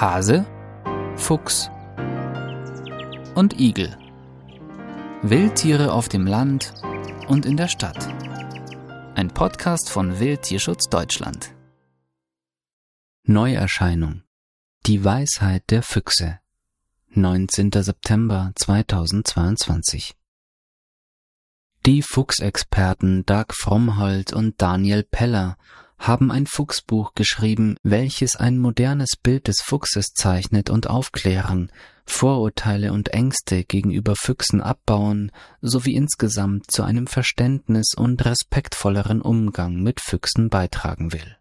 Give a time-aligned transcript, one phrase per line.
[0.00, 0.46] Hase,
[1.16, 1.72] Fuchs
[3.34, 3.98] und Igel.
[5.22, 6.72] Wildtiere auf dem Land
[7.26, 8.06] und in der Stadt.
[9.16, 11.52] Ein Podcast von Wildtierschutz Deutschland.
[13.24, 14.22] Neuerscheinung.
[14.86, 16.38] Die Weisheit der Füchse.
[17.08, 17.72] 19.
[17.72, 20.14] September 2022.
[21.86, 25.56] Die Fuchsexperten Doug Frommholt und Daniel Peller
[25.98, 31.70] haben ein Fuchsbuch geschrieben, welches ein modernes Bild des Fuchses zeichnet und aufklären,
[32.06, 40.00] Vorurteile und Ängste gegenüber Füchsen abbauen, sowie insgesamt zu einem Verständnis und respektvolleren Umgang mit
[40.00, 41.36] Füchsen beitragen will.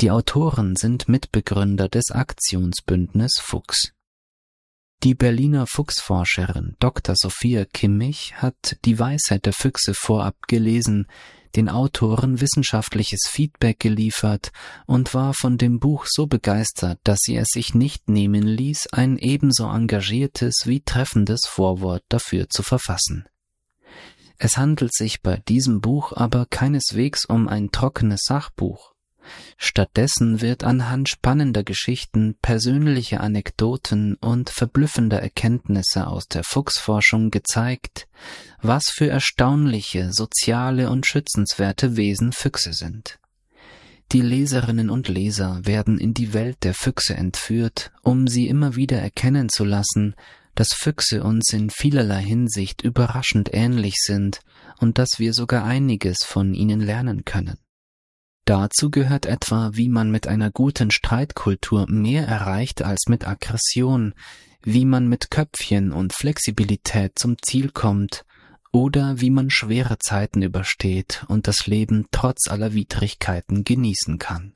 [0.00, 3.92] Die Autoren sind Mitbegründer des Aktionsbündnis Fuchs.
[5.02, 7.14] Die Berliner Fuchsforscherin Dr.
[7.16, 11.06] Sophia Kimmich hat die Weisheit der Füchse vorab gelesen,
[11.56, 14.52] den Autoren wissenschaftliches Feedback geliefert
[14.86, 19.18] und war von dem Buch so begeistert, dass sie es sich nicht nehmen ließ, ein
[19.18, 23.26] ebenso engagiertes wie treffendes Vorwort dafür zu verfassen.
[24.38, 28.95] Es handelt sich bei diesem Buch aber keineswegs um ein trockenes Sachbuch.
[29.56, 38.08] Stattdessen wird anhand spannender Geschichten, persönlicher Anekdoten und verblüffender Erkenntnisse aus der Fuchsforschung gezeigt,
[38.60, 43.18] was für erstaunliche, soziale und schützenswerte Wesen Füchse sind.
[44.12, 48.98] Die Leserinnen und Leser werden in die Welt der Füchse entführt, um sie immer wieder
[48.98, 50.14] erkennen zu lassen,
[50.54, 54.40] dass Füchse uns in vielerlei Hinsicht überraschend ähnlich sind
[54.78, 57.58] und dass wir sogar einiges von ihnen lernen können.
[58.46, 64.14] Dazu gehört etwa, wie man mit einer guten Streitkultur mehr erreicht als mit Aggression,
[64.62, 68.24] wie man mit Köpfchen und Flexibilität zum Ziel kommt
[68.70, 74.54] oder wie man schwere Zeiten übersteht und das Leben trotz aller Widrigkeiten genießen kann.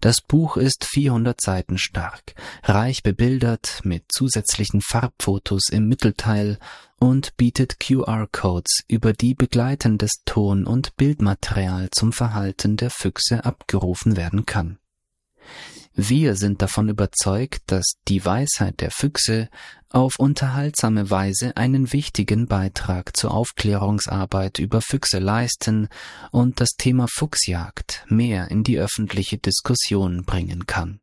[0.00, 2.34] Das Buch ist 400 Seiten stark,
[2.64, 6.58] reich bebildert mit zusätzlichen Farbfotos im Mittelteil
[6.98, 14.46] und bietet QR-Codes, über die begleitendes Ton- und Bildmaterial zum Verhalten der Füchse abgerufen werden
[14.46, 14.79] kann.
[15.94, 19.48] Wir sind davon überzeugt, dass die Weisheit der Füchse
[19.88, 25.88] auf unterhaltsame Weise einen wichtigen Beitrag zur Aufklärungsarbeit über Füchse leisten
[26.30, 31.00] und das Thema Fuchsjagd mehr in die öffentliche Diskussion bringen kann.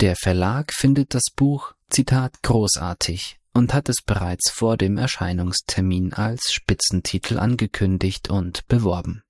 [0.00, 6.52] Der Verlag findet das Buch, Zitat, großartig und hat es bereits vor dem Erscheinungstermin als
[6.52, 9.22] Spitzentitel angekündigt und beworben.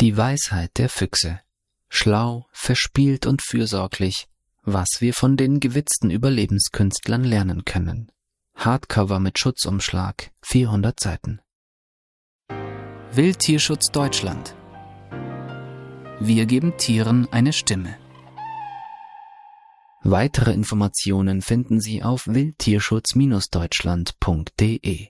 [0.00, 1.40] Die Weisheit der Füchse
[1.90, 4.28] schlau, verspielt und fürsorglich,
[4.62, 8.10] was wir von den gewitzten Überlebenskünstlern lernen können.
[8.54, 11.42] Hardcover mit Schutzumschlag, 400 Seiten.
[13.12, 14.56] Wildtierschutz Deutschland.
[16.20, 17.98] Wir geben Tieren eine Stimme.
[20.02, 25.08] Weitere Informationen finden Sie auf wildtierschutz-deutschland.de